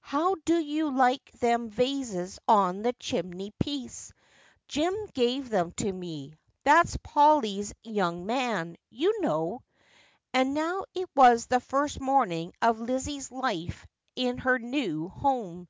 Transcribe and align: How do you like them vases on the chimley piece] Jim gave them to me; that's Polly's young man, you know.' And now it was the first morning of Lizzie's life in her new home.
How 0.00 0.36
do 0.46 0.56
you 0.58 0.88
like 0.90 1.30
them 1.40 1.68
vases 1.68 2.38
on 2.48 2.80
the 2.80 2.94
chimley 2.94 3.52
piece] 3.60 4.14
Jim 4.66 4.94
gave 5.12 5.50
them 5.50 5.72
to 5.72 5.92
me; 5.92 6.38
that's 6.62 6.96
Polly's 7.02 7.74
young 7.82 8.24
man, 8.24 8.78
you 8.88 9.20
know.' 9.20 9.62
And 10.32 10.54
now 10.54 10.84
it 10.94 11.10
was 11.14 11.44
the 11.48 11.60
first 11.60 12.00
morning 12.00 12.54
of 12.62 12.80
Lizzie's 12.80 13.30
life 13.30 13.86
in 14.16 14.38
her 14.38 14.58
new 14.58 15.10
home. 15.10 15.68